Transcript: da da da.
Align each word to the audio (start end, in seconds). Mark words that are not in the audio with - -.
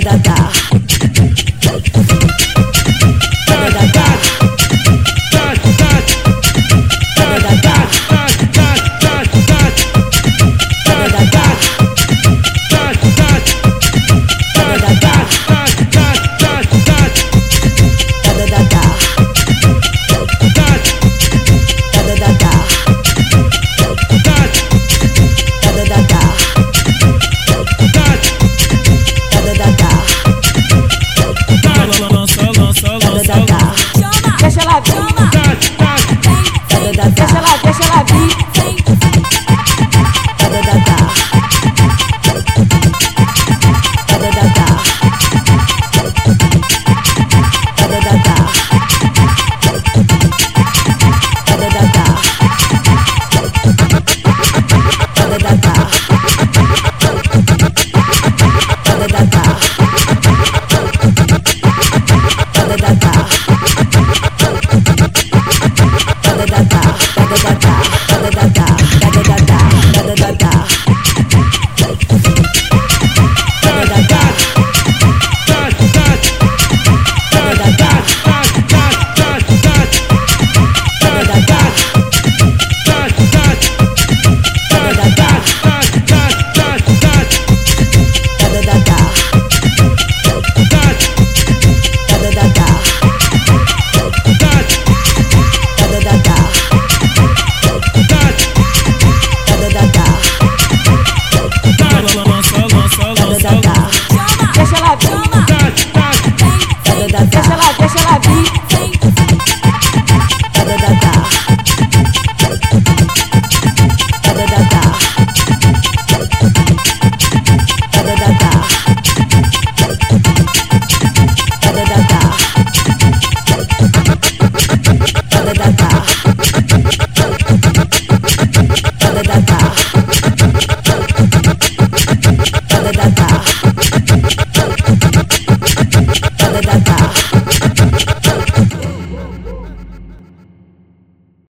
da 0.00 0.10
da 0.10 0.18
da. 0.18 0.67